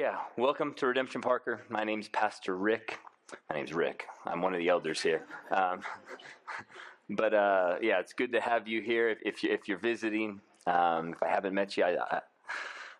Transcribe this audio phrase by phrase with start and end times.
[0.00, 1.60] Yeah, welcome to Redemption Parker.
[1.68, 2.98] My name's Pastor Rick.
[3.50, 4.06] My name's Rick.
[4.24, 5.26] I'm one of the elders here.
[5.50, 5.82] Um,
[7.10, 9.10] but uh, yeah, it's good to have you here.
[9.10, 12.22] If, if, you, you're visiting, um, if I haven't met you, I,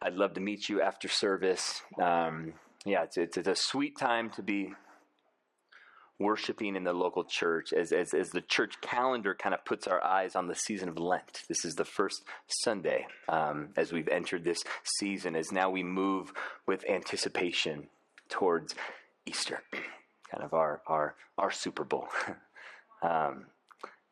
[0.05, 1.81] would love to meet you after service.
[1.99, 2.53] Um,
[2.85, 4.75] yeah, it's, it's, it's a sweet time to be
[6.21, 10.05] worshiping in the local church as, as, as the church calendar kind of puts our
[10.05, 11.43] eyes on the season of Lent.
[11.49, 16.33] This is the first Sunday um, as we've entered this season, as now we move
[16.67, 17.89] with anticipation
[18.29, 18.75] towards
[19.27, 19.63] Easter,
[20.31, 22.09] kind of our, our, our Super Bowl.
[23.03, 23.47] um,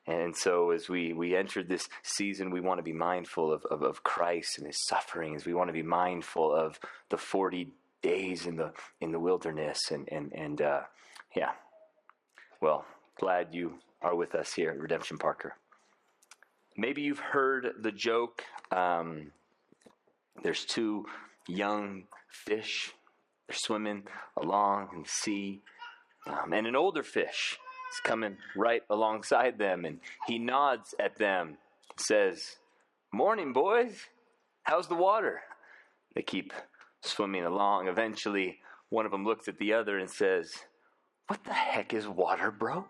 [0.06, 3.82] and so, as we, we enter this season, we want to be mindful of, of,
[3.82, 5.44] of Christ and his sufferings.
[5.44, 6.80] We want to be mindful of
[7.10, 7.68] the 40
[8.00, 8.72] days in the,
[9.02, 9.90] in the wilderness.
[9.90, 10.80] And, and, and uh,
[11.36, 11.50] yeah,
[12.60, 12.84] well,
[13.18, 15.54] glad you are with us here at Redemption Parker.
[16.76, 19.32] Maybe you've heard the joke um,
[20.42, 21.06] there's two
[21.48, 22.92] young fish,
[23.46, 24.04] they're swimming
[24.40, 25.62] along in the sea,
[26.26, 27.58] um, and an older fish
[27.92, 31.56] is coming right alongside them, and he nods at them,
[31.96, 32.56] says,
[33.12, 34.06] Morning, boys.
[34.64, 35.40] How's the water?
[36.14, 36.52] They keep
[37.00, 37.88] swimming along.
[37.88, 38.58] Eventually,
[38.90, 40.52] one of them looks at the other and says,
[41.28, 42.86] what the heck is water, bro?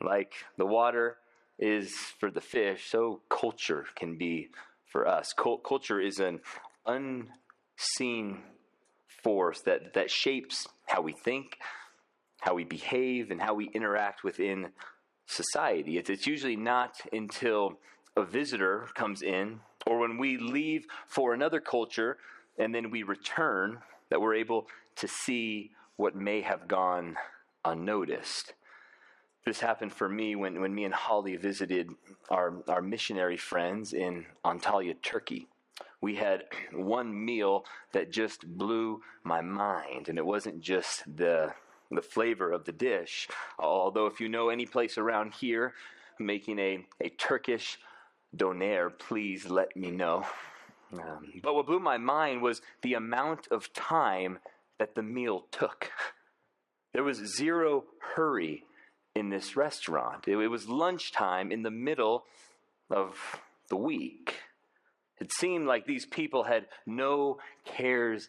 [0.00, 1.16] like the water
[1.58, 4.48] is for the fish, so culture can be
[4.86, 5.34] for us.
[5.34, 6.40] culture is an
[6.86, 8.38] unseen
[9.22, 11.58] force that, that shapes how we think,
[12.40, 14.68] how we behave, and how we interact within
[15.26, 15.98] society.
[15.98, 17.78] It's, it's usually not until
[18.16, 22.18] a visitor comes in or when we leave for another culture
[22.58, 23.78] and then we return
[24.10, 24.66] that we're able
[24.96, 27.16] to see what may have gone
[27.64, 28.54] unnoticed.
[29.44, 31.90] This happened for me when, when me and Holly visited
[32.28, 35.48] our, our missionary friends in Antalya, Turkey.
[36.00, 41.52] We had one meal that just blew my mind, and it wasn't just the,
[41.90, 43.28] the flavor of the dish.
[43.58, 45.74] Although, if you know any place around here
[46.18, 47.78] making a, a Turkish
[48.34, 50.24] doner, please let me know.
[50.92, 54.38] Um, but what blew my mind was the amount of time
[54.80, 55.90] that the meal took.
[56.92, 57.84] There was zero
[58.16, 58.64] hurry
[59.14, 60.26] in this restaurant.
[60.26, 62.24] It, was lunchtime in the middle
[62.90, 63.14] of
[63.68, 64.40] the week.
[65.20, 68.28] It seemed like these people had no cares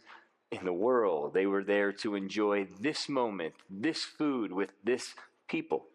[0.51, 1.33] in the world.
[1.33, 5.15] They were there to enjoy this moment, this food with this
[5.47, 5.87] people.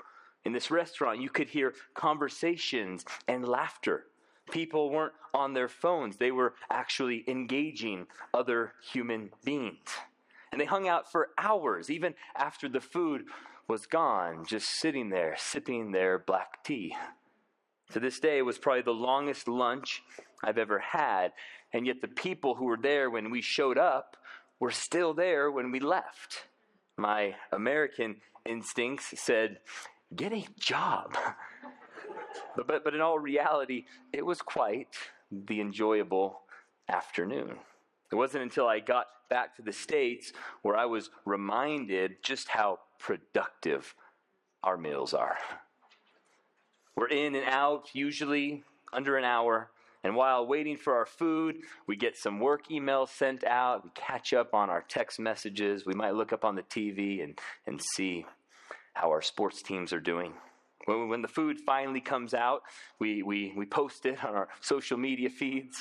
[0.45, 4.07] In this restaurant, you could hear conversations and laughter.
[4.51, 9.87] People weren't on their phones, they were actually engaging other human beings.
[10.53, 13.25] And they hung out for hours, even after the food
[13.69, 16.95] was gone, just sitting there, sipping their black tea.
[17.93, 20.03] To this day, it was probably the longest lunch
[20.43, 21.33] I've ever had,
[21.73, 24.17] and yet the people who were there when we showed up
[24.61, 26.47] were still there when we left.
[26.97, 29.59] My American instincts said,
[30.15, 31.17] Get a job.
[32.57, 34.97] but, but, but in all reality, it was quite
[35.31, 36.43] the enjoyable
[36.89, 37.57] afternoon.
[38.11, 42.81] It wasn't until I got back to the States where I was reminded just how
[42.99, 43.95] productive
[44.63, 45.37] our meals are.
[46.97, 49.71] We're in and out, usually under an hour.
[50.03, 51.57] And while waiting for our food,
[51.87, 53.85] we get some work emails sent out.
[53.85, 55.85] We catch up on our text messages.
[55.85, 58.25] We might look up on the TV and, and see
[58.95, 60.33] how our sports teams are doing.
[60.87, 62.63] When, when the food finally comes out,
[62.99, 65.77] we, we, we post it on our social media feeds.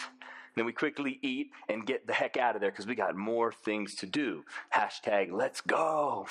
[0.56, 3.52] Then we quickly eat and get the heck out of there because we got more
[3.52, 4.44] things to do.
[4.74, 6.28] Hashtag let's go.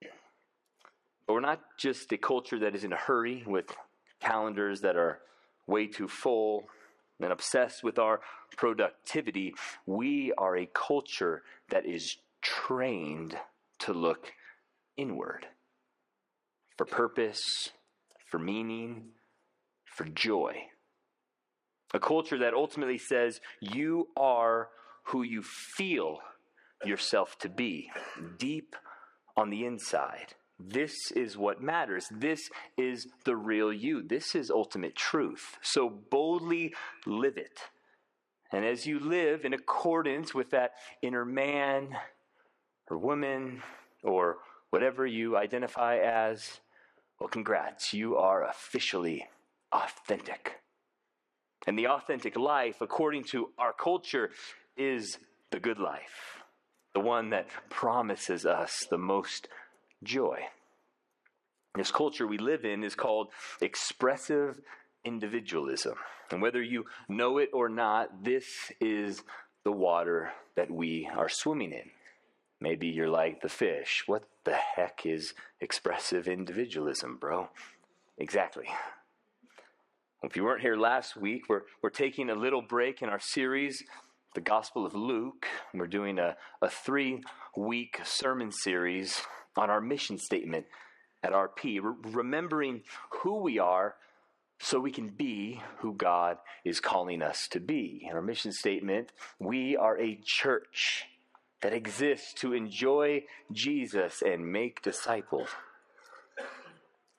[0.00, 3.74] But we're not just a culture that is in a hurry with
[4.20, 5.20] calendars that are
[5.66, 6.68] way too full
[7.20, 8.20] and obsessed with our
[8.56, 9.54] productivity.
[9.86, 13.36] We are a culture that is trained
[13.80, 14.32] to look
[14.96, 15.46] inward
[16.76, 17.70] for purpose,
[18.30, 19.08] for meaning,
[19.84, 20.68] for joy.
[21.94, 24.68] A culture that ultimately says you are
[25.04, 26.18] who you feel
[26.84, 27.90] yourself to be,
[28.38, 28.74] deep
[29.36, 30.34] on the inside.
[30.58, 32.08] This is what matters.
[32.10, 34.02] This is the real you.
[34.02, 35.58] This is ultimate truth.
[35.62, 36.74] So boldly
[37.04, 37.60] live it.
[38.52, 40.72] And as you live in accordance with that
[41.02, 41.96] inner man
[42.90, 43.62] or woman
[44.02, 44.38] or
[44.70, 46.60] whatever you identify as,
[47.20, 49.26] well, congrats, you are officially
[49.72, 50.60] authentic.
[51.66, 54.30] And the authentic life, according to our culture,
[54.76, 55.18] is
[55.50, 56.42] the good life,
[56.94, 59.48] the one that promises us the most
[60.02, 60.40] joy.
[61.74, 63.28] This culture we live in is called
[63.60, 64.60] expressive
[65.04, 65.94] individualism.
[66.30, 69.22] And whether you know it or not, this is
[69.64, 71.90] the water that we are swimming in.
[72.60, 74.04] Maybe you're like the fish.
[74.06, 77.50] What the heck is expressive individualism, bro?
[78.18, 78.68] Exactly.
[80.22, 83.82] If you weren't here last week, we're, we're taking a little break in our series,
[84.34, 85.46] The Gospel of Luke.
[85.74, 87.22] We're doing a, a three
[87.54, 89.20] week sermon series
[89.58, 90.64] on our mission statement
[91.22, 93.96] at RP, re- remembering who we are
[94.58, 98.06] so we can be who God is calling us to be.
[98.08, 101.04] In our mission statement, we are a church
[101.60, 105.50] that exists to enjoy Jesus and make disciples.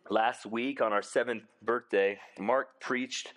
[0.10, 3.34] Last week, on our seventh birthday, Mark preached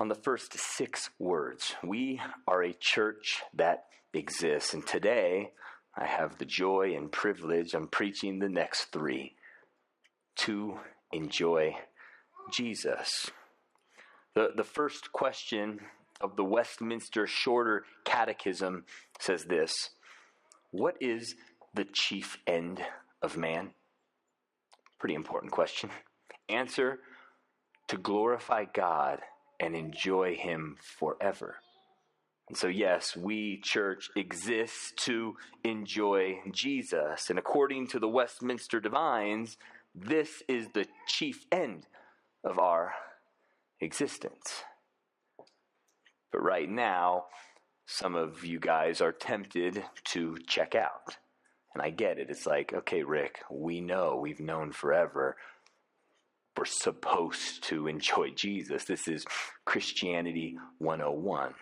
[0.00, 4.74] on the first six words We are a church that exists.
[4.74, 5.52] And today,
[5.96, 9.36] I have the joy and privilege of preaching the next three
[10.38, 10.80] to
[11.12, 11.76] enjoy
[12.52, 13.30] Jesus.
[14.34, 15.78] The, the first question
[16.20, 18.84] of the Westminster Shorter Catechism
[19.20, 19.90] says this
[20.72, 21.36] What is
[21.72, 22.82] the chief end
[23.22, 23.74] of man?
[24.98, 25.90] Pretty important question.
[26.48, 27.00] Answer
[27.88, 29.20] to glorify God
[29.60, 31.56] and enjoy Him forever.
[32.48, 37.28] And so, yes, we, church, exist to enjoy Jesus.
[37.28, 39.58] And according to the Westminster Divines,
[39.94, 41.86] this is the chief end
[42.42, 42.94] of our
[43.80, 44.64] existence.
[46.32, 47.24] But right now,
[47.86, 51.18] some of you guys are tempted to check out.
[51.74, 52.30] And I get it.
[52.30, 55.36] It's like, okay, Rick, we know, we've known forever.
[56.56, 58.84] We're supposed to enjoy Jesus.
[58.84, 59.24] This is
[59.64, 61.54] Christianity 101.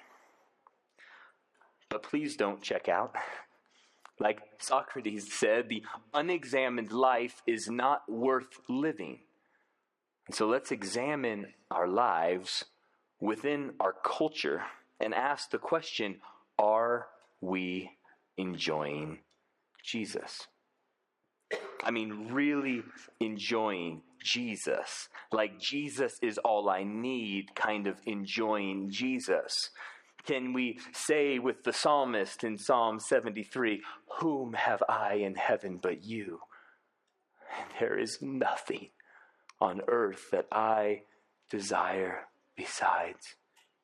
[1.90, 3.14] But please don't check out.
[4.18, 5.82] Like Socrates said, the
[6.14, 9.18] unexamined life is not worth living.
[10.26, 12.64] And so let's examine our lives
[13.20, 14.62] within our culture
[15.00, 16.16] and ask the question
[16.58, 17.08] are
[17.40, 17.90] we
[18.38, 19.18] enjoying
[19.86, 20.48] Jesus?
[21.82, 22.82] I mean, really
[23.20, 25.08] enjoying Jesus.
[25.32, 29.70] Like Jesus is all I need, kind of enjoying Jesus.
[30.26, 33.82] Can we say with the psalmist in Psalm 73,
[34.18, 36.40] Whom have I in heaven but you?
[37.56, 38.88] And there is nothing
[39.60, 41.02] on earth that I
[41.48, 43.36] desire besides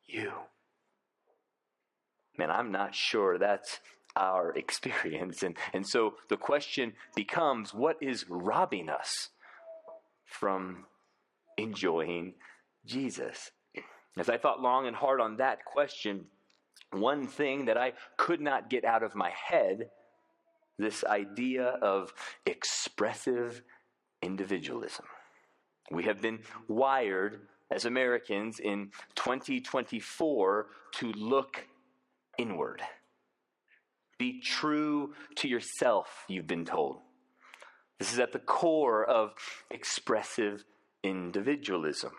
[0.04, 0.32] you.
[2.36, 3.78] Man, I'm not sure that's
[4.16, 5.42] our experience.
[5.42, 9.30] And, and so the question becomes what is robbing us
[10.24, 10.84] from
[11.56, 12.34] enjoying
[12.86, 13.50] Jesus?
[14.18, 16.26] As I thought long and hard on that question,
[16.90, 19.88] one thing that I could not get out of my head
[20.78, 22.12] this idea of
[22.46, 23.62] expressive
[24.22, 25.06] individualism.
[25.90, 31.66] We have been wired as Americans in 2024 to look
[32.38, 32.82] inward.
[34.18, 36.98] Be true to yourself, you've been told.
[37.98, 39.32] This is at the core of
[39.70, 40.64] expressive
[41.02, 42.12] individualism.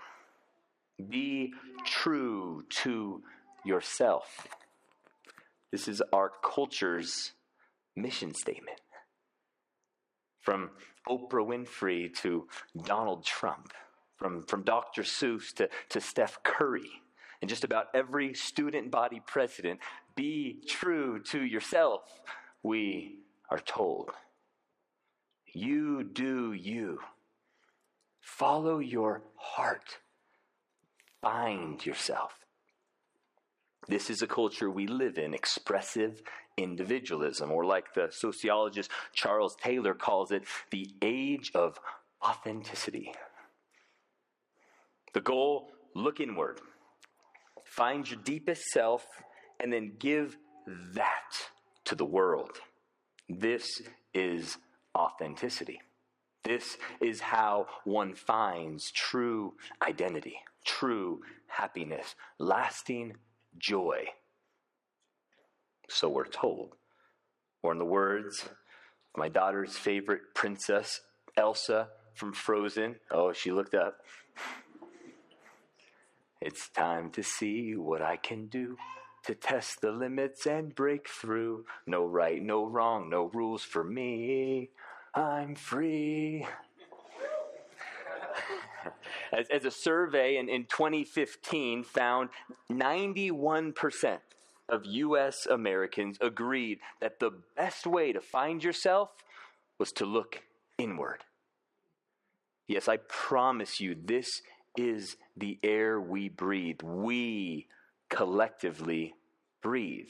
[1.10, 1.54] Be
[1.86, 3.22] true to
[3.66, 4.48] yourself.
[5.72, 7.34] This is our culture's
[7.96, 8.80] mission statement.
[10.42, 10.72] From
[11.08, 12.48] Oprah Winfrey to
[12.86, 13.74] Donald Trump,
[14.18, 15.04] from, from Dr.
[15.04, 17.02] Seuss to, to Steph Curry,
[17.44, 19.82] and just about every student body president,
[20.16, 22.00] be true to yourself,
[22.64, 23.18] we
[23.50, 24.12] are told.
[25.54, 27.00] You do you.
[28.22, 29.98] Follow your heart.
[31.22, 32.32] Find yourself.
[33.90, 36.22] This is a culture we live in, expressive
[36.56, 41.78] individualism, or like the sociologist Charles Taylor calls it, the age of
[42.26, 43.12] authenticity.
[45.14, 46.62] The goal look inward,
[47.76, 49.06] find your deepest self,
[49.60, 50.38] and then give
[50.94, 51.50] that
[51.86, 52.58] to the world.
[53.30, 53.82] This
[54.14, 54.58] is
[54.96, 55.82] authenticity.
[56.44, 63.14] This is how one finds true identity, true happiness, lasting
[63.58, 64.06] joy.
[65.90, 66.76] So we're told.
[67.62, 68.52] Or, in the words of
[69.18, 71.02] my daughter's favorite princess,
[71.38, 74.02] Elsa from Frozen, oh, she looked up.
[76.46, 78.76] It's time to see what I can do
[79.24, 81.64] to test the limits and break through.
[81.88, 84.70] No right, no wrong, no rules for me.
[85.16, 86.46] I'm free.
[89.32, 92.28] as, as, a survey in, in 2015 found
[92.70, 94.20] 91%
[94.68, 95.46] of U.S.
[95.46, 99.12] Americans agreed that the best way to find yourself
[99.80, 100.42] was to look
[100.78, 101.24] inward.
[102.68, 104.42] Yes, I promise you, this
[104.78, 106.82] is the air we breathe.
[106.82, 107.68] We
[108.10, 109.14] collectively
[109.62, 110.10] breathe.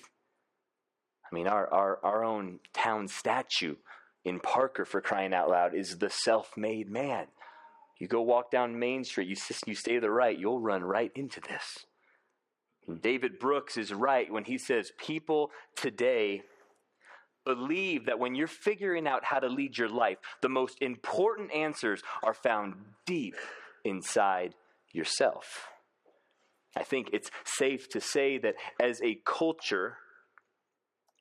[1.31, 3.75] I mean, our, our, our own town statue
[4.25, 7.27] in Parker, for crying out loud, is the self made man.
[7.99, 11.11] You go walk down Main Street, you, you stay to the right, you'll run right
[11.15, 11.85] into this.
[13.01, 16.43] David Brooks is right when he says people today
[17.45, 22.01] believe that when you're figuring out how to lead your life, the most important answers
[22.23, 23.35] are found deep
[23.83, 24.55] inside
[24.91, 25.67] yourself.
[26.75, 29.97] I think it's safe to say that as a culture,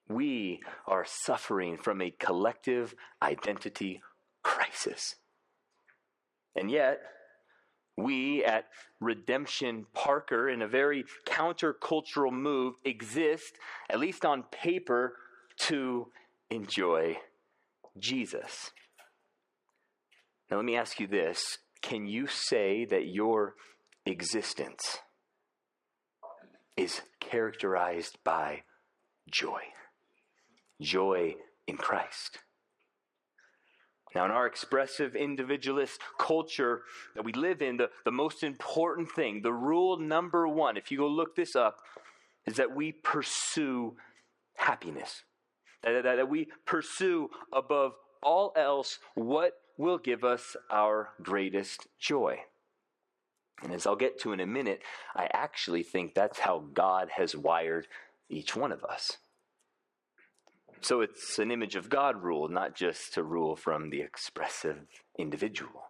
[0.09, 4.02] we are suffering from a collective identity
[4.42, 5.16] crisis.
[6.57, 7.00] And yet,
[7.97, 8.66] we at
[9.00, 13.54] Redemption Parker, in a very countercultural move, exist,
[13.90, 15.16] at least on paper,
[15.59, 16.09] to
[16.50, 17.19] enjoy
[17.99, 18.71] Jesus.
[20.50, 23.54] Now, let me ask you this can you say that your
[24.06, 24.98] existence
[26.76, 28.62] is characterized by
[29.30, 29.60] joy?
[30.80, 31.34] Joy
[31.66, 32.38] in Christ.
[34.14, 36.82] Now, in our expressive individualist culture
[37.14, 40.98] that we live in, the, the most important thing, the rule number one, if you
[40.98, 41.78] go look this up,
[42.46, 43.96] is that we pursue
[44.54, 45.22] happiness.
[45.82, 52.38] That, that, that we pursue above all else what will give us our greatest joy.
[53.62, 54.80] And as I'll get to in a minute,
[55.14, 57.88] I actually think that's how God has wired
[58.30, 59.18] each one of us.
[60.80, 64.78] So it's an image of God rule, not just a rule from the expressive
[65.18, 65.82] individual.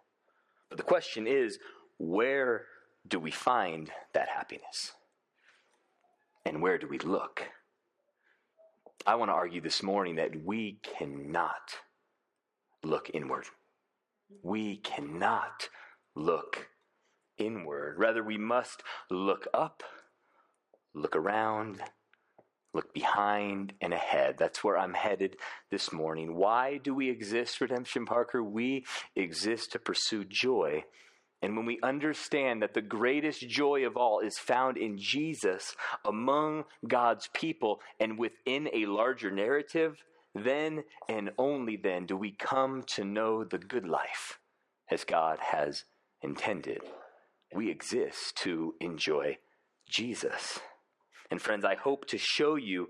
[0.71, 1.59] But the question is
[1.99, 2.65] where
[3.07, 4.93] do we find that happiness?
[6.47, 7.43] And where do we look?
[9.07, 11.77] I want to argue this morning that we cannot
[12.83, 13.45] look inward.
[14.43, 15.69] We cannot
[16.15, 16.69] look
[17.39, 17.99] inward.
[17.99, 19.83] Rather, we must look up,
[20.95, 21.83] look around,
[22.75, 24.37] Look behind and ahead.
[24.39, 25.37] That's where I'm headed
[25.71, 26.35] this morning.
[26.37, 28.43] Why do we exist, Redemption Parker?
[28.43, 30.85] We exist to pursue joy.
[31.43, 35.75] And when we understand that the greatest joy of all is found in Jesus
[36.05, 40.03] among God's people and within a larger narrative,
[40.35, 44.39] then and only then do we come to know the good life
[44.91, 45.85] as God has
[46.23, 46.81] intended.
[47.55, 49.39] We exist to enjoy
[49.89, 50.61] Jesus.
[51.31, 52.89] And friends, I hope to show you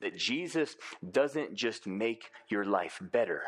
[0.00, 0.76] that Jesus
[1.10, 3.42] doesn't just make your life better,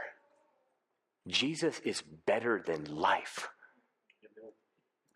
[1.28, 3.48] Jesus is better than life.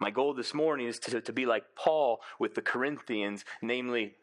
[0.00, 4.14] My goal this morning is to, to be like Paul with the Corinthians, namely,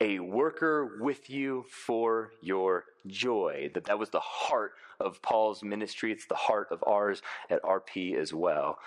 [0.00, 3.70] a worker with you for your joy.
[3.74, 6.12] That that was the heart of Paul's ministry.
[6.12, 8.78] It's the heart of ours at RP as well.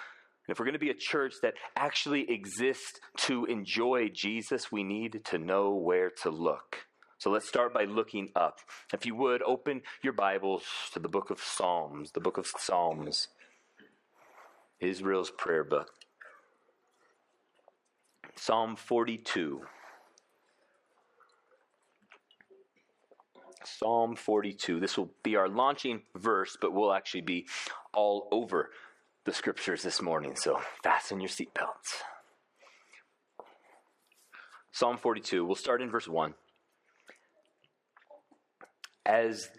[0.48, 4.84] And if we're going to be a church that actually exists to enjoy Jesus, we
[4.84, 6.88] need to know where to look.
[7.20, 8.60] So let's start by looking up.
[8.94, 10.64] If you would, open your Bibles
[10.94, 13.28] to the book of Psalms, the book of Psalms,
[14.80, 15.90] Israel's prayer book.
[18.36, 19.62] Psalm 42.
[23.64, 24.80] Psalm 42.
[24.80, 27.48] This will be our launching verse, but we'll actually be
[27.94, 28.70] all over
[29.26, 32.02] the scriptures this morning, so fasten your seatbelts.
[34.72, 36.34] Psalm 42, we'll start in verse 1.
[39.06, 39.50] As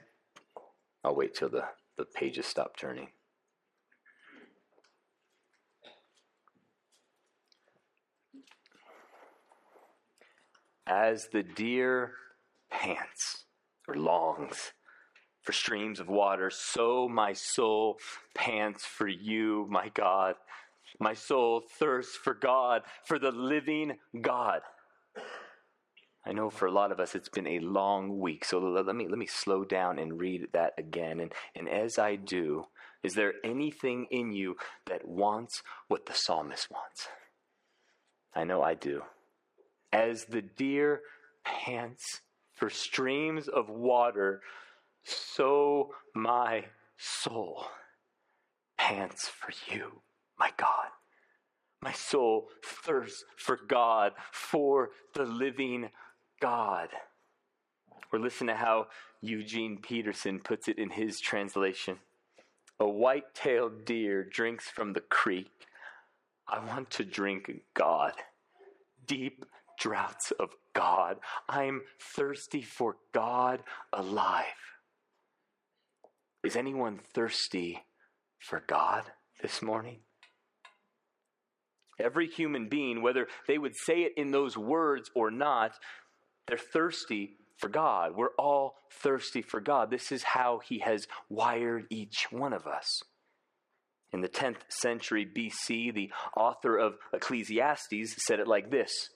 [1.04, 1.64] I'll wait till the,
[1.96, 3.08] the pages stop turning.
[10.86, 12.12] As the deer
[12.70, 13.39] pants
[13.90, 14.72] or longs
[15.42, 17.96] for streams of water, so my soul
[18.34, 20.34] pants for you, my God.
[20.98, 24.60] My soul thirsts for God, for the living God.
[26.26, 29.08] I know for a lot of us it's been a long week, so let me
[29.08, 31.20] let me slow down and read that again.
[31.20, 32.66] And, and as I do,
[33.02, 34.56] is there anything in you
[34.86, 37.08] that wants what the psalmist wants?
[38.34, 39.02] I know I do.
[39.92, 41.00] As the deer
[41.44, 42.20] pants
[42.60, 44.42] for streams of water,
[45.02, 46.66] so my
[46.98, 47.64] soul
[48.76, 50.02] pants for you,
[50.38, 50.88] my God.
[51.80, 55.88] My soul thirsts for God, for the living
[56.42, 56.90] God.
[58.12, 58.88] Or listen to how
[59.22, 61.96] Eugene Peterson puts it in his translation.
[62.78, 65.50] A white tailed deer drinks from the creek.
[66.46, 68.12] I want to drink God,
[69.06, 69.46] deep
[69.80, 71.16] draughts of God.
[71.48, 71.82] I'm
[72.14, 74.44] thirsty for God alive.
[76.44, 77.82] Is anyone thirsty
[78.38, 79.02] for God
[79.42, 79.98] this morning?
[81.98, 85.72] Every human being, whether they would say it in those words or not,
[86.46, 88.16] they're thirsty for God.
[88.16, 89.90] We're all thirsty for God.
[89.90, 93.02] This is how He has wired each one of us.
[94.12, 99.10] In the 10th century BC, the author of Ecclesiastes said it like this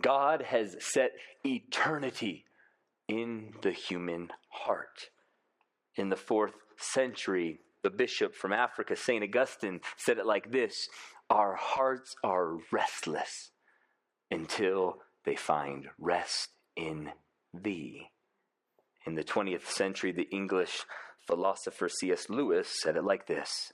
[0.00, 1.12] God has set
[1.44, 2.44] eternity
[3.08, 5.10] in the human heart.
[5.96, 9.22] In the fourth century, the bishop from Africa, St.
[9.22, 10.88] Augustine, said it like this
[11.30, 13.50] Our hearts are restless
[14.30, 17.10] until they find rest in
[17.54, 18.08] thee.
[19.06, 20.84] In the 20th century, the English
[21.26, 22.28] philosopher C.S.
[22.28, 23.72] Lewis said it like this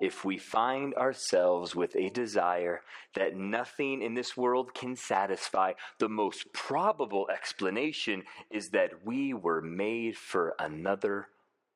[0.00, 2.82] If we find ourselves with a desire
[3.14, 9.60] that nothing in this world can satisfy, the most probable explanation is that we were
[9.60, 11.26] made for another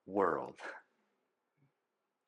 [0.07, 0.55] world.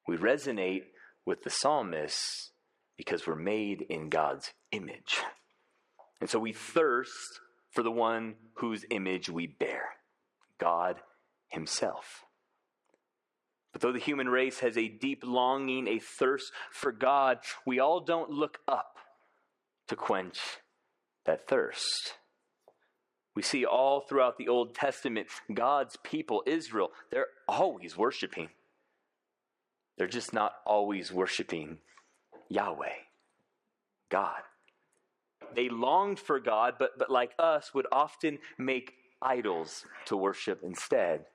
[0.06, 0.82] We resonate
[1.24, 2.50] with the psalmist
[2.96, 5.20] because we're made in God's image.
[6.20, 9.82] And so we thirst for the one whose image we bear
[10.58, 10.96] God
[11.48, 12.24] Himself.
[13.74, 18.00] But though the human race has a deep longing, a thirst for God, we all
[18.00, 18.98] don't look up
[19.88, 20.38] to quench
[21.26, 22.14] that thirst.
[23.34, 28.48] We see all throughout the Old Testament, God's people, Israel, they're always worshiping.
[29.98, 31.78] They're just not always worshiping
[32.48, 32.94] Yahweh,
[34.08, 34.40] God.
[35.52, 41.26] They longed for God, but, but like us, would often make idols to worship instead.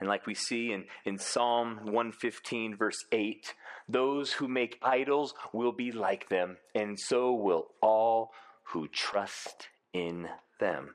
[0.00, 3.54] And like we see in, in Psalm 115, verse 8,
[3.88, 8.32] those who make idols will be like them, and so will all
[8.64, 10.28] who trust in
[10.58, 10.94] them.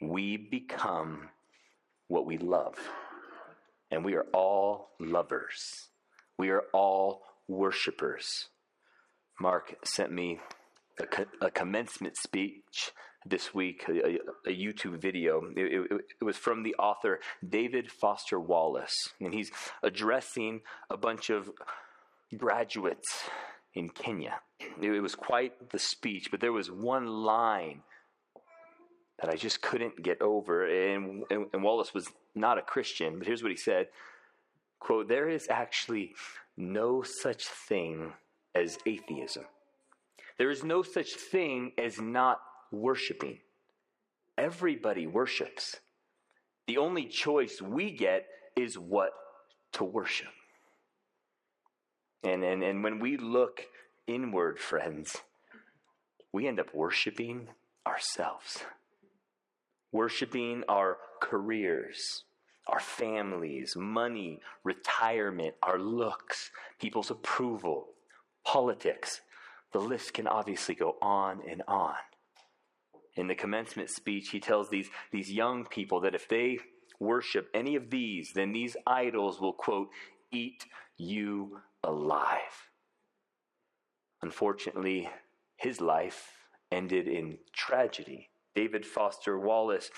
[0.00, 1.30] We become
[2.08, 2.76] what we love,
[3.90, 5.88] and we are all lovers.
[6.36, 8.48] We are all worshipers.
[9.40, 10.40] Mark sent me
[10.98, 12.92] a, co- a commencement speech
[13.26, 15.42] this week, a, a YouTube video.
[15.56, 19.50] It, it, it, was from the author David Foster Wallace, and he's
[19.82, 21.50] addressing a bunch of
[22.36, 23.28] graduates
[23.74, 24.32] in Kenyon.
[24.80, 27.82] It, it was quite the speech, but there was one line
[29.20, 30.64] that I just couldn't get over.
[30.64, 33.88] And, and, and Wallace was not a Christian, but here's what he said
[34.78, 36.14] quote, there is actually
[36.56, 38.14] no such thing
[38.54, 39.44] as atheism.
[40.38, 43.38] There is no such thing as not worshiping.
[44.36, 45.76] Everybody worships.
[46.66, 49.12] The only choice we get is what
[49.72, 50.28] to worship.
[52.22, 53.62] And, and, and when we look
[54.06, 55.16] inward, friends,
[56.32, 57.48] we end up worshiping
[57.86, 58.64] ourselves,
[59.90, 62.24] worshiping our careers,
[62.66, 67.88] our families, money, retirement, our looks, people's approval,
[68.44, 69.20] politics,
[69.72, 71.94] the list can obviously go on and on.
[73.20, 76.58] In the commencement speech, he tells these, these young people that if they
[76.98, 79.88] worship any of these, then these idols will, quote,
[80.32, 80.64] eat
[80.96, 82.70] you alive.
[84.22, 85.10] Unfortunately,
[85.58, 86.32] his life
[86.72, 88.30] ended in tragedy.
[88.54, 89.90] David Foster Wallace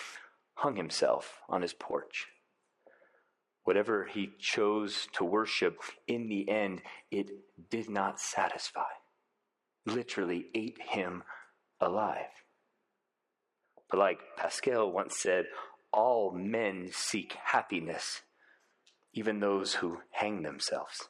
[0.54, 2.26] hung himself on his porch.
[3.62, 6.82] Whatever he chose to worship, in the end,
[7.12, 7.30] it
[7.70, 8.90] did not satisfy
[9.86, 11.22] literally ate him
[11.80, 12.44] alive.
[13.92, 15.44] But like Pascal once said,
[15.92, 18.22] all men seek happiness,
[19.12, 21.08] even those who hang themselves.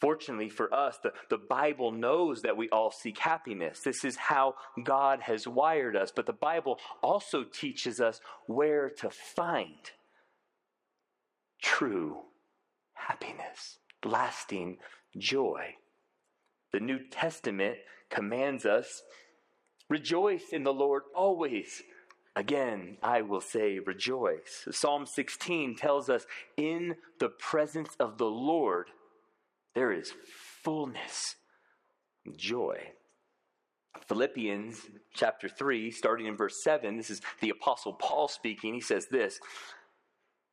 [0.00, 3.80] Fortunately for us, the, the Bible knows that we all seek happiness.
[3.84, 6.10] This is how God has wired us.
[6.10, 9.90] But the Bible also teaches us where to find
[11.60, 12.20] true
[12.94, 14.78] happiness, lasting
[15.18, 15.74] joy.
[16.72, 17.76] The New Testament
[18.08, 19.02] commands us
[19.90, 21.82] rejoice in the Lord always.
[22.36, 24.66] Again, I will say rejoice.
[24.70, 26.24] Psalm 16 tells us
[26.56, 28.86] in the presence of the Lord
[29.74, 30.14] there is
[30.62, 31.36] fullness,
[32.36, 32.78] joy.
[34.06, 38.74] Philippians chapter 3, starting in verse 7, this is the Apostle Paul speaking.
[38.74, 39.40] He says this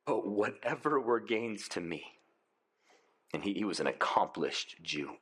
[0.04, 2.02] But whatever were gains to me,
[3.32, 5.16] and he, he was an accomplished Jew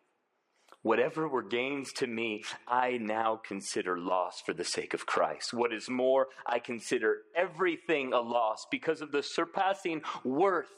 [0.86, 5.52] Whatever were gains to me, I now consider loss for the sake of Christ.
[5.52, 10.70] What is more, I consider everything a loss because of the surpassing worth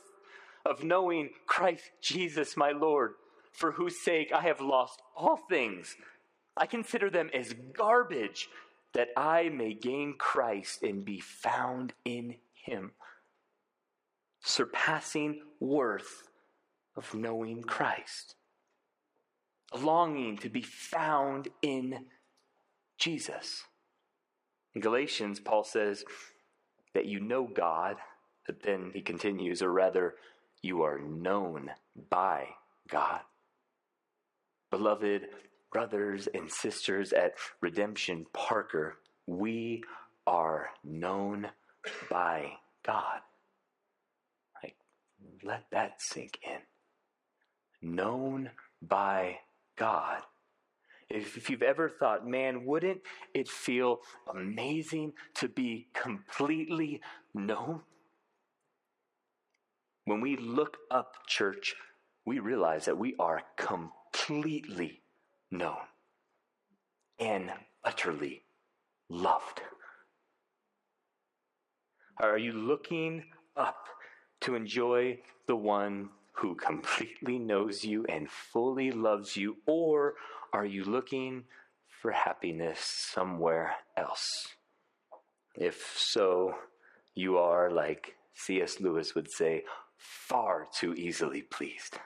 [0.64, 3.16] of knowing Christ Jesus my Lord,
[3.52, 5.94] for whose sake I have lost all things.
[6.56, 8.48] I consider them as garbage
[8.94, 12.92] that I may gain Christ and be found in him.
[14.40, 16.30] Surpassing worth
[16.96, 18.36] of knowing Christ
[19.74, 22.06] longing to be found in
[22.98, 23.64] Jesus.
[24.74, 26.04] In Galatians, Paul says
[26.94, 27.96] that you know God,
[28.46, 30.14] but then he continues, or rather,
[30.62, 31.70] you are known
[32.10, 32.46] by
[32.88, 33.20] God.
[34.70, 35.28] Beloved
[35.72, 39.82] brothers and sisters at Redemption Parker, we
[40.26, 41.48] are known
[42.10, 42.52] by
[42.84, 43.20] God.
[44.62, 44.76] Like,
[45.42, 46.60] let that sink in.
[47.80, 48.50] Known
[48.82, 49.38] by
[49.78, 50.22] God.
[51.08, 53.00] If you've ever thought, man, wouldn't
[53.32, 57.00] it feel amazing to be completely
[57.32, 57.80] known?
[60.04, 61.74] When we look up church,
[62.26, 65.00] we realize that we are completely
[65.50, 65.76] known
[67.18, 67.50] and
[67.84, 68.42] utterly
[69.08, 69.62] loved.
[72.20, 73.24] Are you looking
[73.56, 73.86] up
[74.40, 80.14] to enjoy the one who completely knows you and fully loves you, or
[80.52, 81.44] are you looking
[82.00, 82.78] for happiness
[83.12, 84.24] somewhere else?
[85.56, 86.54] If so,
[87.14, 88.80] you are, like C.S.
[88.80, 89.64] Lewis would say,
[89.96, 91.98] far too easily pleased.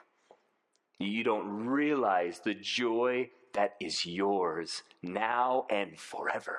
[0.97, 6.57] You don't realize the joy that is yours now and forever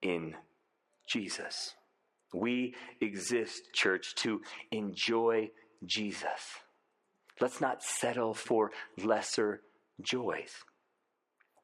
[0.00, 0.34] in
[1.06, 1.74] Jesus.
[2.32, 5.50] We exist, church, to enjoy
[5.84, 6.60] Jesus.
[7.40, 8.70] Let's not settle for
[9.02, 9.60] lesser
[10.00, 10.52] joys.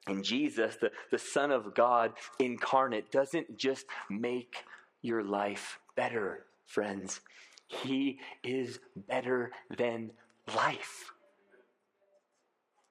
[0.06, 4.64] And Jesus, the, the Son of God incarnate, doesn't just make
[5.00, 7.20] your life better, friends.
[7.68, 10.10] He is better than
[10.54, 11.12] life.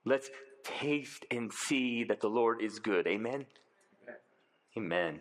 [0.06, 0.30] Let's
[0.64, 3.08] taste and see that the Lord is good.
[3.08, 3.46] Amen?
[4.78, 5.20] Amen.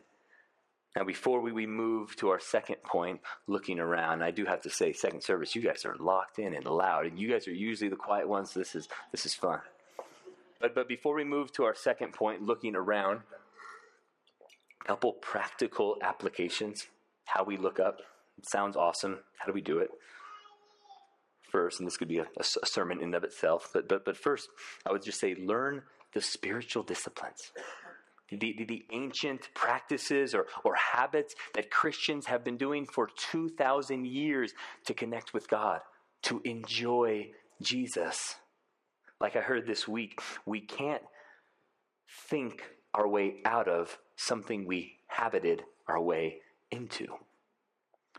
[0.96, 4.70] Now, before we, we move to our second point, looking around, I do have to
[4.70, 7.88] say, second service, you guys are locked in and loud, and you guys are usually
[7.88, 8.52] the quiet ones.
[8.52, 9.60] This is this is fun.
[10.60, 13.20] But but before we move to our second point, looking around,
[14.82, 16.86] a couple practical applications.
[17.24, 18.00] How we look up.
[18.38, 19.18] It sounds awesome.
[19.38, 19.90] How do we do it?
[21.52, 24.48] First, and this could be a, a sermon in of itself, but, but, but first,
[24.86, 25.82] I would just say learn
[26.14, 27.52] the spiritual disciplines.
[28.30, 34.06] The, the, the, ancient practices or, or habits that Christians have been doing for 2,000
[34.06, 34.52] years
[34.86, 35.80] to connect with God,
[36.22, 38.36] to enjoy Jesus.
[39.20, 41.02] Like I heard this week, we can't
[42.28, 42.62] think
[42.94, 46.38] our way out of something we habited our way
[46.70, 47.06] into.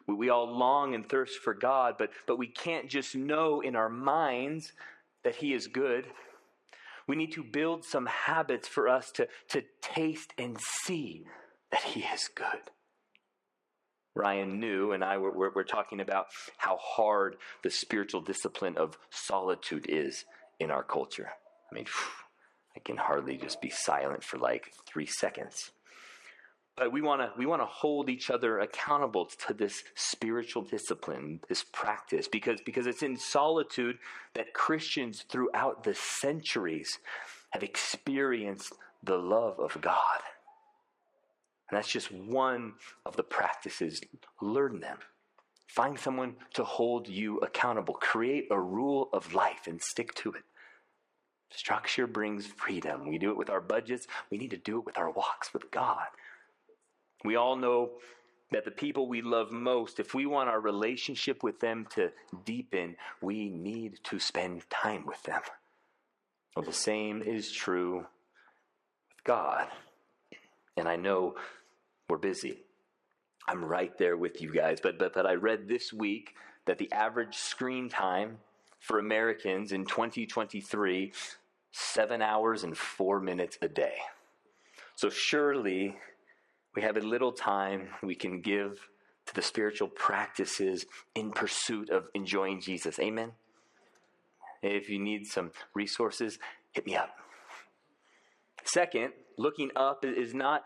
[0.07, 3.75] We, we all long and thirst for God, but, but we can't just know in
[3.75, 4.73] our minds
[5.23, 6.05] that He is good.
[7.11, 11.25] We need to build some habits for us to, to taste and see
[11.69, 12.71] that He is good.
[14.15, 18.97] Ryan New and I were, were, were, talking about how hard the spiritual discipline of
[19.09, 20.23] solitude is
[20.57, 21.27] in our culture.
[21.69, 21.85] I mean,
[22.77, 25.71] I can hardly just be silent for like three seconds.
[26.77, 31.41] But we want to we want to hold each other accountable to this spiritual discipline,
[31.49, 33.97] this practice, because because it's in solitude
[34.33, 36.97] that Christians throughout the centuries
[37.51, 40.21] have experienced the love of God.
[41.69, 42.73] And that's just one
[43.05, 44.01] of the practices.
[44.41, 44.97] Learn them.
[45.67, 47.93] Find someone to hold you accountable.
[47.93, 50.43] Create a rule of life and stick to it.
[51.49, 53.07] Structure brings freedom.
[53.07, 54.05] We do it with our budgets.
[54.29, 56.07] We need to do it with our walks with God.
[57.23, 57.91] We all know
[58.51, 62.11] that the people we love most, if we want our relationship with them to
[62.45, 65.41] deepen, we need to spend time with them.
[66.55, 69.67] Well, the same is true with God.
[70.75, 71.35] And I know
[72.09, 72.59] we're busy.
[73.47, 74.79] I'm right there with you guys.
[74.81, 78.37] But, but, but I read this week that the average screen time
[78.79, 81.13] for Americans in 2023,
[81.71, 83.95] seven hours and four minutes a day.
[84.95, 85.95] So surely
[86.75, 88.89] we have a little time we can give
[89.27, 92.99] to the spiritual practices in pursuit of enjoying Jesus.
[92.99, 93.31] Amen?
[94.61, 96.39] If you need some resources,
[96.71, 97.09] hit me up.
[98.63, 100.63] Second, looking up is not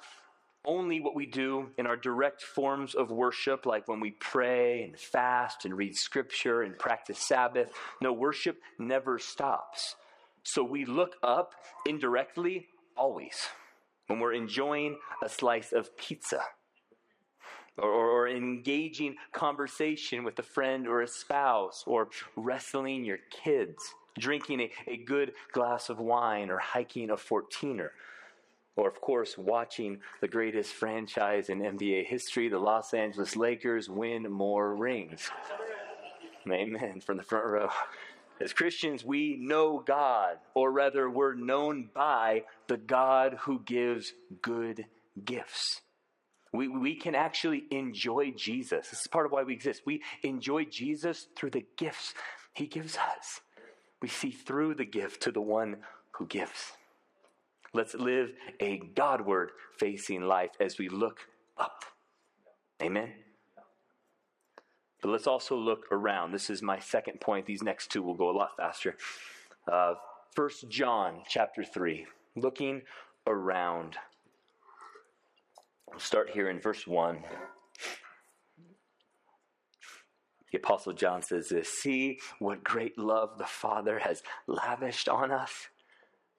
[0.65, 4.99] only what we do in our direct forms of worship, like when we pray and
[4.99, 7.71] fast and read scripture and practice Sabbath.
[8.01, 9.95] No, worship never stops.
[10.43, 11.53] So we look up
[11.85, 13.47] indirectly always
[14.07, 16.41] when we're enjoying a slice of pizza
[17.77, 24.61] or, or, engaging conversation with a friend or a spouse or wrestling your kids, drinking
[24.61, 27.89] a, a good glass of wine or hiking a 14er.
[28.77, 34.29] Or, of course, watching the greatest franchise in NBA history, the Los Angeles Lakers, win
[34.29, 35.29] more rings.
[36.49, 36.99] Amen.
[36.99, 37.69] From the front row.
[38.41, 44.85] As Christians, we know God, or rather, we're known by the God who gives good
[45.23, 45.81] gifts.
[46.51, 48.89] We, we can actually enjoy Jesus.
[48.89, 49.83] This is part of why we exist.
[49.85, 52.13] We enjoy Jesus through the gifts
[52.53, 53.41] he gives us.
[54.01, 55.77] We see through the gift to the one
[56.11, 56.73] who gives.
[57.73, 61.19] Let's live a Godward facing life as we look
[61.57, 61.83] up.
[62.81, 63.11] Amen.
[65.05, 66.31] But let's also look around.
[66.31, 67.45] This is my second point.
[67.45, 68.97] These next two will go a lot faster.
[69.71, 69.93] Uh,
[70.35, 72.81] 1 John chapter 3, looking
[73.27, 73.97] around.
[75.87, 77.19] We'll start here in verse 1.
[80.51, 85.67] The Apostle John says this See what great love the Father has lavished on us,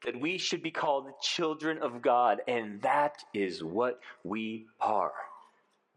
[0.05, 5.13] that we should be called children of God, and that is what we are.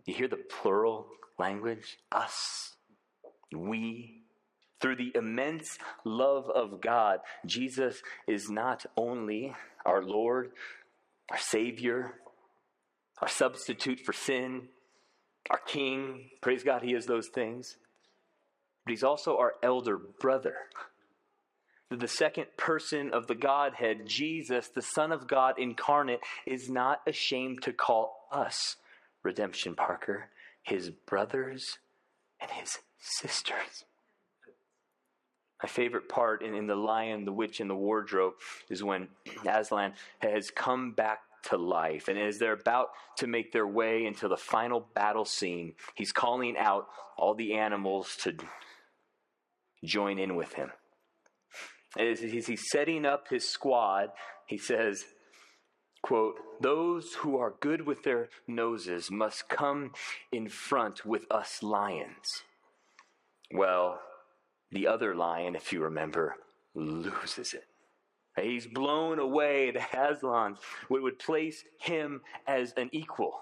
[0.05, 1.07] You hear the plural
[1.39, 1.97] language?
[2.11, 2.75] Us,
[3.55, 4.23] we.
[4.81, 9.53] Through the immense love of God, Jesus is not only
[9.85, 10.51] our Lord,
[11.29, 12.13] our Savior,
[13.21, 14.69] our substitute for sin,
[15.49, 16.29] our King.
[16.41, 17.77] Praise God, He is those things.
[18.85, 20.55] But He's also our elder brother.
[21.91, 27.63] The second person of the Godhead, Jesus, the Son of God incarnate, is not ashamed
[27.63, 28.75] to call us,
[29.23, 30.29] Redemption Parker,
[30.69, 31.79] his brothers
[32.39, 33.85] and his sisters.
[35.61, 38.35] My favorite part in, in The Lion, the Witch, and the Wardrobe
[38.69, 39.09] is when
[39.45, 42.07] Aslan has come back to life.
[42.07, 46.55] And as they're about to make their way into the final battle scene, he's calling
[46.57, 48.35] out all the animals to
[49.83, 50.69] join in with him.
[51.97, 54.09] As he's setting up his squad,
[54.45, 55.03] he says,
[56.01, 59.91] quote, Those who are good with their noses must come
[60.31, 62.43] in front with us lions.
[63.51, 63.99] Well,
[64.71, 66.35] the other lion, if you remember,
[66.75, 67.65] loses it.
[68.35, 70.57] He's blown away to Aslan,
[70.87, 73.41] which would place him as an equal.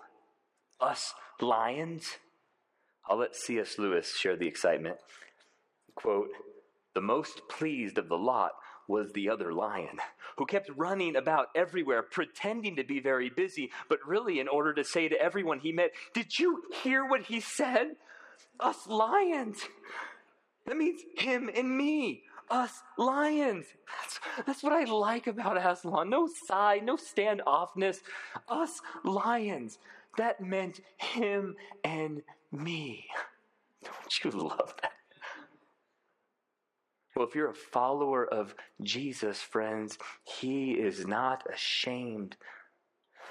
[0.79, 2.17] Us lions?
[3.07, 3.77] I'll let C.S.
[3.77, 4.97] Lewis share the excitement.
[5.95, 6.29] Quote,
[6.93, 8.53] the most pleased of the lot
[8.87, 9.99] was the other lion,
[10.37, 14.83] who kept running about everywhere, pretending to be very busy, but really in order to
[14.83, 17.95] say to everyone he met, Did you hear what he said?
[18.59, 19.59] Us lions.
[20.65, 22.23] That means him and me.
[22.49, 23.65] Us lions.
[24.01, 26.09] That's, that's what I like about Aslan.
[26.09, 27.97] No side, no standoffness.
[28.47, 29.79] Us lions.
[30.17, 32.21] That meant him and
[32.51, 33.05] me.
[33.83, 34.96] Don't you love that?
[37.17, 38.53] Well, if you're a follower of
[38.83, 42.37] Jesus, friends, he is not ashamed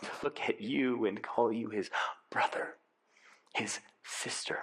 [0.03, 1.88] to look at you and call you his
[2.29, 2.79] brother,
[3.55, 4.59] his sister.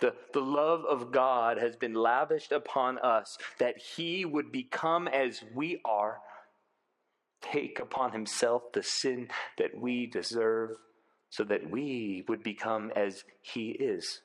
[0.00, 5.44] The, the love of God has been lavished upon us that he would become as
[5.54, 6.20] we are,
[7.42, 10.70] take upon himself the sin that we deserve,
[11.28, 14.22] so that we would become as he is.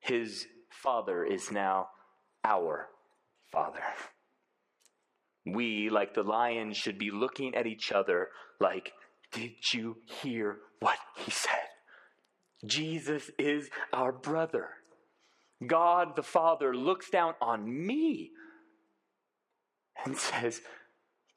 [0.00, 1.90] His Father is now
[2.44, 2.88] our
[3.52, 3.82] Father.
[5.46, 8.28] We, like the lion, should be looking at each other
[8.60, 8.92] like,
[9.32, 11.54] Did you hear what he said?
[12.64, 14.68] Jesus is our brother.
[15.66, 18.30] God the Father looks down on me
[20.04, 20.60] and says,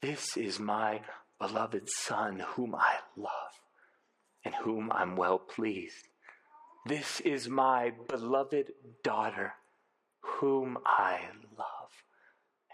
[0.02, 1.02] This is my
[1.40, 3.54] beloved Son, whom I love
[4.46, 6.08] and whom I'm well pleased.
[6.86, 8.72] This is my beloved
[9.04, 9.54] daughter,
[10.24, 11.20] whom I
[11.58, 11.92] love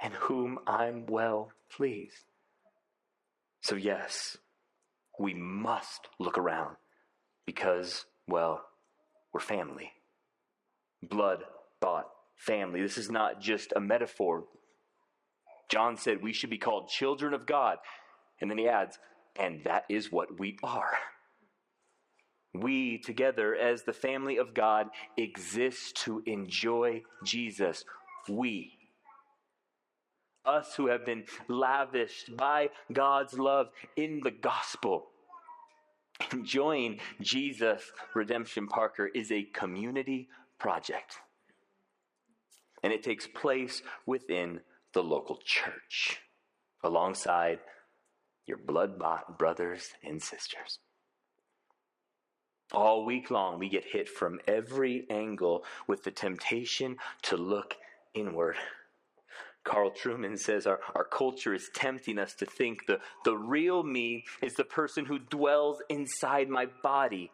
[0.02, 2.26] and whom I'm well pleased.
[3.62, 4.38] So, yes,
[5.20, 6.78] we must look around
[7.46, 8.62] because well,
[9.34, 9.92] we're family.
[11.02, 11.44] Blood
[11.82, 12.82] bought family.
[12.82, 14.46] This is not just a metaphor.
[15.70, 17.78] John said we should be called children of God.
[18.40, 18.98] And then he adds,
[19.38, 20.92] and that is what we are.
[22.54, 27.86] We together, as the family of God, exist to enjoy Jesus.
[28.28, 28.74] We,
[30.46, 35.10] us who have been lavished by God's love in the gospel,
[36.34, 40.28] Enjoying Jesus Redemption Parker is a community
[40.60, 41.16] project.
[42.84, 44.62] And it takes place within
[44.94, 46.20] the local church
[46.84, 47.60] alongside
[48.46, 50.80] your blood bought brothers and sisters.
[52.72, 57.76] All week long, we get hit from every angle with the temptation to look
[58.14, 58.58] inward.
[59.64, 64.24] Carl Trueman says our, our culture is tempting us to think the, the real me
[64.42, 67.32] is the person who dwells inside my body.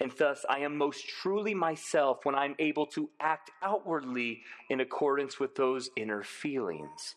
[0.00, 5.38] And thus, I am most truly myself when I'm able to act outwardly in accordance
[5.38, 7.14] with those inner feelings.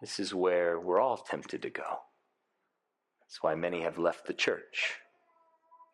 [0.00, 2.00] This is where we're all tempted to go.
[3.22, 4.96] That's why many have left the church.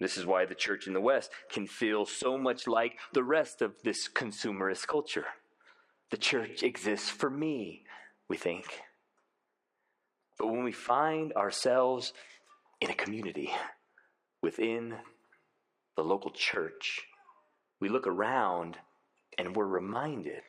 [0.03, 3.63] This is why the church in the West can feel so much like the rest
[3.63, 5.27] of this consumerist culture.
[6.11, 7.85] The church exists for me,
[8.29, 8.65] we think.
[10.41, 12.13] But when we find ourselves
[12.81, 13.51] in a community
[14.43, 14.97] within
[15.95, 17.03] the local church,
[17.81, 18.79] we look around
[19.39, 20.43] and we're reminded.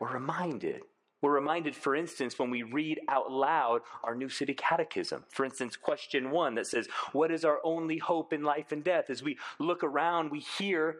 [0.00, 0.80] We're reminded
[1.22, 5.24] we're reminded, for instance, when we read out loud our New City Catechism.
[5.28, 9.08] For instance, question one that says, What is our only hope in life and death?
[9.08, 10.98] As we look around, we hear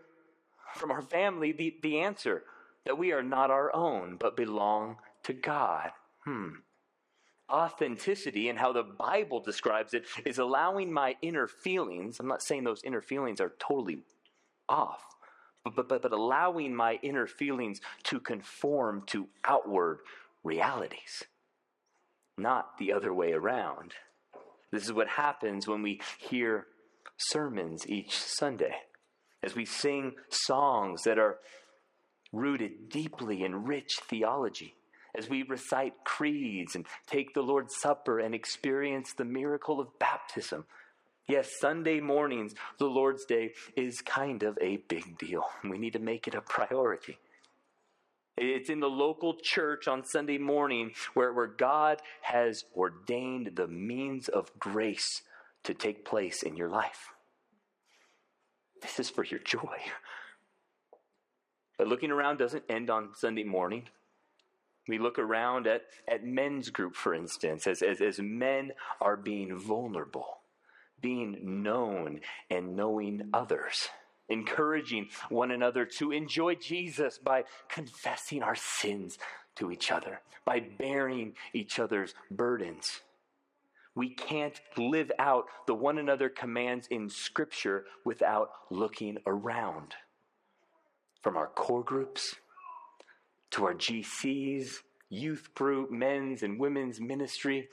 [0.74, 2.44] from our family the, the answer
[2.84, 5.90] that we are not our own, but belong to God.
[6.24, 6.48] Hmm.
[7.50, 12.64] Authenticity and how the Bible describes it is allowing my inner feelings, I'm not saying
[12.64, 13.98] those inner feelings are totally
[14.68, 15.11] off,
[15.64, 20.00] but, but, but allowing my inner feelings to conform to outward
[20.42, 21.24] realities,
[22.36, 23.94] not the other way around.
[24.70, 26.66] This is what happens when we hear
[27.16, 28.74] sermons each Sunday,
[29.42, 31.38] as we sing songs that are
[32.32, 34.74] rooted deeply in rich theology,
[35.16, 40.64] as we recite creeds and take the Lord's Supper and experience the miracle of baptism
[41.28, 45.44] Yes, Sunday mornings, the Lord's Day, is kind of a big deal.
[45.64, 47.18] We need to make it a priority.
[48.36, 54.28] It's in the local church on Sunday morning where, where God has ordained the means
[54.28, 55.22] of grace
[55.64, 57.10] to take place in your life.
[58.80, 59.78] This is for your joy.
[61.78, 63.88] But looking around doesn't end on Sunday morning.
[64.88, 69.56] We look around at, at men's group, for instance, as, as, as men are being
[69.56, 70.41] vulnerable
[71.02, 73.88] being known and knowing others,
[74.28, 79.18] encouraging one another to enjoy Jesus by confessing our sins
[79.56, 83.02] to each other, by bearing each other's burdens.
[83.94, 89.94] We can't live out the one another commands in Scripture without looking around.
[91.20, 92.36] From our core groups
[93.50, 94.78] to our GCs,
[95.10, 97.68] youth group, men's and women's ministry,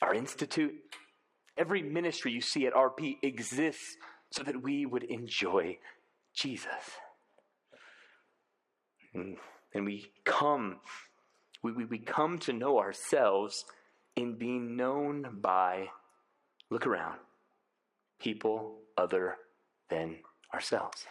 [0.00, 0.74] our institute,
[1.56, 3.96] Every ministry you see at RP exists
[4.30, 5.78] so that we would enjoy
[6.34, 6.98] Jesus.
[9.14, 9.36] And,
[9.74, 10.76] and we come,
[11.62, 13.64] we, we, we come to know ourselves
[14.16, 15.88] in being known by,
[16.70, 17.18] look around,
[18.18, 19.36] people other
[19.90, 20.16] than
[20.54, 21.06] ourselves.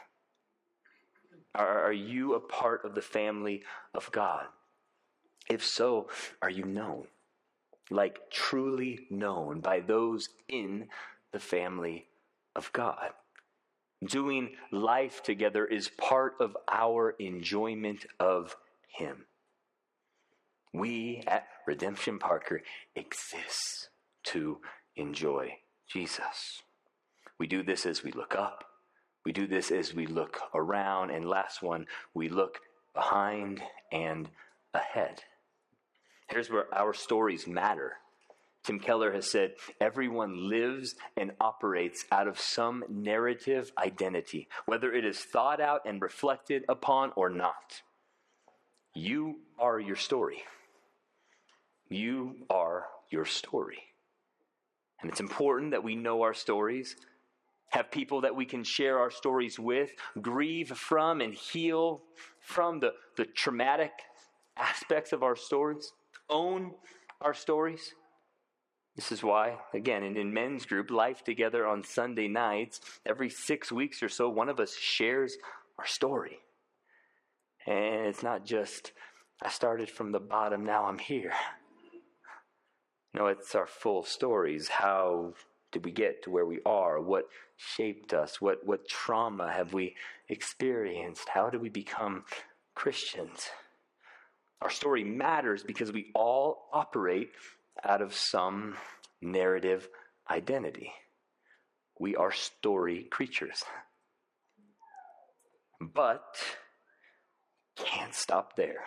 [1.54, 4.46] Are, are you a part of the family of God?
[5.50, 6.08] If so,
[6.42, 7.08] are you known?
[7.92, 10.88] Like truly known by those in
[11.32, 12.08] the family
[12.56, 13.12] of God.
[14.04, 18.56] Doing life together is part of our enjoyment of
[18.98, 19.26] Him.
[20.74, 22.62] We at Redemption Parker
[22.96, 23.90] exist
[24.24, 24.60] to
[24.96, 26.64] enjoy Jesus.
[27.38, 28.64] We do this as we look up.
[29.26, 31.12] We do this as we look around.
[31.12, 32.60] And last one, we look
[32.96, 34.30] behind and
[34.74, 35.22] ahead.
[36.32, 37.98] Here's where our stories matter.
[38.64, 45.04] Tim Keller has said, everyone lives and operates out of some narrative identity, whether it
[45.04, 47.82] is thought out and reflected upon or not.
[48.94, 50.44] You are your story.
[51.90, 53.80] You are your story.
[55.02, 56.96] And it's important that we know our stories,
[57.70, 59.92] have people that we can share our stories with,
[60.22, 62.04] grieve from and heal
[62.40, 63.92] from the, the traumatic
[64.56, 65.92] aspects of our stories
[66.32, 66.72] own
[67.22, 67.94] our stories.
[68.96, 73.72] This is why, again, in, in men's group, life together on Sunday nights, every six
[73.72, 75.38] weeks or so, one of us shares
[75.78, 76.40] our story.
[77.68, 78.92] And it's not just,
[79.42, 81.34] I started from the bottom, now I'm here.
[83.14, 84.68] No, it's our full stories.
[84.68, 85.34] How
[85.72, 87.00] did we get to where we are?
[87.00, 87.26] What
[87.58, 88.42] shaped us?
[88.42, 89.96] What, what trauma have we
[90.28, 91.30] experienced?
[91.30, 92.24] How did we become
[92.76, 93.50] Christians?
[94.62, 97.32] Our story matters because we all operate
[97.84, 98.76] out of some
[99.22, 99.88] narrative
[100.30, 100.92] identity.
[102.00, 103.64] We are story creatures.
[105.80, 106.38] But
[107.76, 108.84] can't stop there.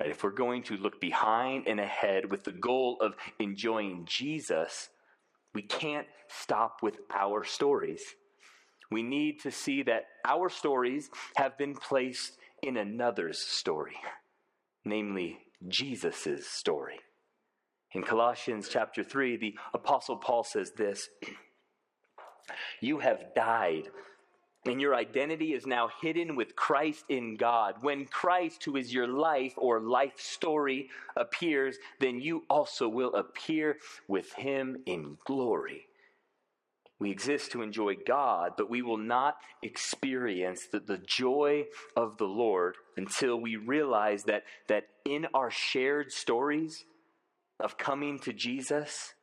[0.00, 0.10] Right?
[0.10, 4.90] If we're going to look behind and ahead with the goal of enjoying Jesus,
[5.54, 8.02] we can't stop with our stories.
[8.90, 13.96] We need to see that our stories have been placed in another's story,
[14.84, 16.98] namely Jesus' story.
[17.92, 21.08] In Colossians chapter 3, the Apostle Paul says this
[22.80, 23.88] You have died,
[24.66, 27.76] and your identity is now hidden with Christ in God.
[27.80, 33.78] When Christ, who is your life or life story, appears, then you also will appear
[34.06, 35.86] with him in glory.
[37.00, 42.24] We exist to enjoy God, but we will not experience the, the joy of the
[42.24, 46.84] Lord until we realize that, that in our shared stories
[47.60, 49.14] of coming to Jesus,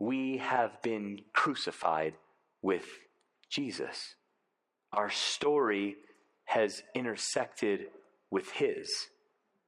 [0.00, 2.14] we have been crucified
[2.60, 2.86] with
[3.48, 4.16] Jesus.
[4.92, 5.96] Our story
[6.46, 7.86] has intersected
[8.30, 9.08] with His.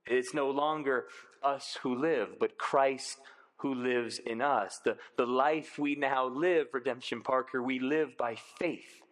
[0.06, 1.04] It's no longer
[1.42, 3.18] us who live, but Christ
[3.58, 4.80] who lives in us.
[4.84, 9.02] The, the life we now live, Redemption Parker, we live by faith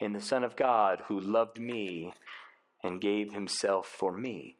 [0.00, 2.12] in the Son of God who loved me
[2.82, 4.56] and gave himself for me.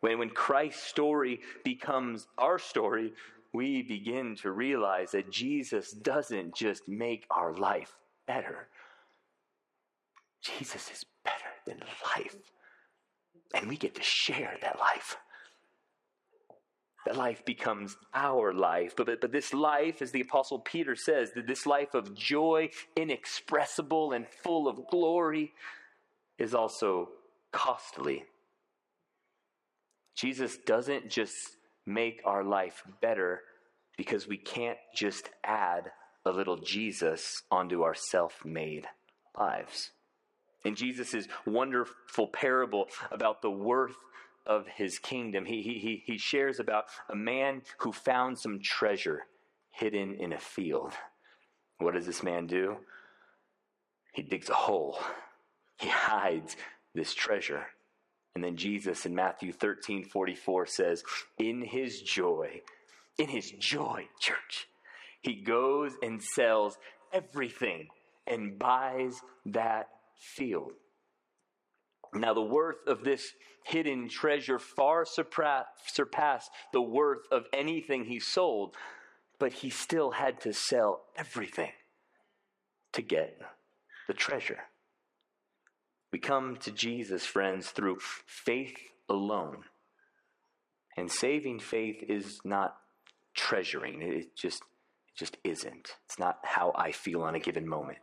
[0.00, 3.12] When, when Christ's story becomes our story,
[3.52, 7.92] we begin to realize that Jesus doesn't just make our life
[8.26, 8.68] better,
[10.42, 11.36] Jesus is better
[11.66, 11.80] than
[12.16, 12.36] life.
[13.54, 15.16] And we get to share that life
[17.06, 18.94] that life becomes our life.
[18.96, 22.70] But, but, but this life, as the Apostle Peter says, that this life of joy,
[22.96, 25.52] inexpressible and full of glory,
[26.38, 27.10] is also
[27.52, 28.24] costly.
[30.16, 31.36] Jesus doesn't just
[31.86, 33.42] make our life better
[33.96, 35.90] because we can't just add
[36.24, 38.86] a little Jesus onto our self made
[39.38, 39.90] lives.
[40.64, 43.96] In Jesus' wonderful parable about the worth
[44.48, 49.26] of his kingdom, he, he, he shares about a man who found some treasure
[49.70, 50.94] hidden in a field.
[51.76, 52.78] What does this man do?
[54.12, 54.98] He digs a hole,
[55.78, 56.56] he hides
[56.94, 57.66] this treasure.
[58.34, 61.02] And then Jesus in Matthew 13 44 says,
[61.38, 62.62] In his joy,
[63.18, 64.68] in his joy, church,
[65.22, 66.78] he goes and sells
[67.12, 67.88] everything
[68.26, 70.72] and buys that field.
[72.14, 73.32] Now, the worth of this
[73.64, 78.74] hidden treasure far surpassed the worth of anything he sold,
[79.38, 81.72] but he still had to sell everything
[82.92, 83.38] to get
[84.06, 84.60] the treasure.
[86.12, 88.78] We come to Jesus, friends, through faith
[89.08, 89.64] alone.
[90.96, 92.76] And saving faith is not
[93.34, 94.00] treasuring.
[94.02, 95.90] It just, it just isn't.
[96.06, 97.98] It's not how I feel on a given moment.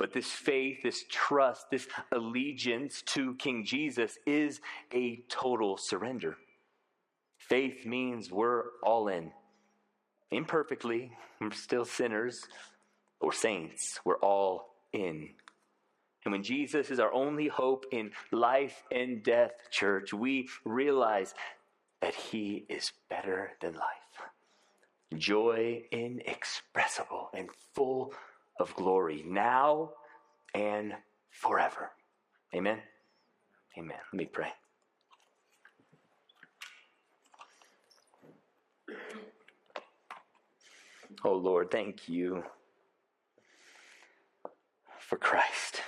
[0.00, 4.62] But this faith, this trust, this allegiance to King Jesus is
[4.94, 6.38] a total surrender.
[7.36, 9.30] Faith means we're all in.
[10.30, 12.46] Imperfectly, we're still sinners
[13.20, 14.00] or saints.
[14.02, 15.28] We're all in.
[16.24, 21.34] And when Jesus is our only hope in life and death, church, we realize
[22.00, 24.30] that He is better than life.
[25.18, 28.14] Joy inexpressible and full
[28.58, 29.90] of glory now
[30.54, 30.94] and
[31.30, 31.90] forever.
[32.54, 32.78] Amen.
[33.78, 33.96] Amen.
[34.12, 34.52] Let me pray.
[41.24, 42.44] Oh Lord, thank you
[44.98, 45.82] for Christ,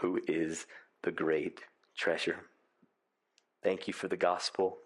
[0.00, 0.66] who is
[1.02, 1.60] the great
[1.96, 2.40] treasure.
[3.62, 4.78] Thank you for the gospel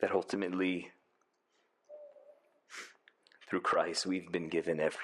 [0.00, 0.90] that ultimately
[3.48, 5.02] through Christ, we've been given everything.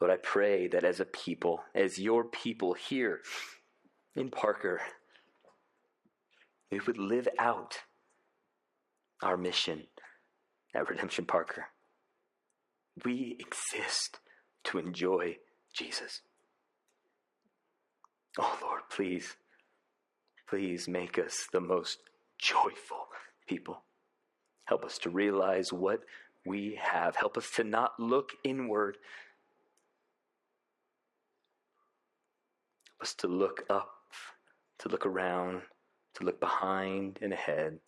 [0.00, 3.20] Lord, I pray that as a people, as your people here
[4.14, 4.80] in Parker,
[6.70, 7.78] we would live out
[9.22, 9.84] our mission
[10.74, 11.66] at Redemption Parker.
[13.04, 14.20] We exist
[14.64, 15.38] to enjoy
[15.74, 16.20] Jesus.
[18.38, 19.36] Oh Lord, please,
[20.48, 21.98] please make us the most
[22.38, 23.08] joyful
[23.48, 23.82] people.
[24.68, 26.00] Help us to realize what
[26.44, 27.16] we have.
[27.16, 28.98] Help us to not look inward.
[32.90, 33.90] Help us to look up,
[34.80, 35.62] to look around,
[36.16, 37.78] to look behind and ahead.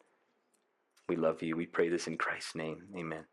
[1.06, 1.54] We love you.
[1.54, 2.84] We pray this in Christ's name.
[2.96, 3.24] Amen.